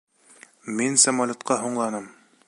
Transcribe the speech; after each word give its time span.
Мин 0.79 0.97
самолетҡа 1.03 1.59
һуңланым. 1.65 2.09